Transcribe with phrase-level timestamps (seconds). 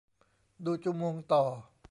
[0.65, 1.43] ดูจูมงต่อ